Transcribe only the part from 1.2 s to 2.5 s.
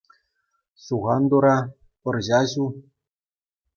тура, пӑрҫа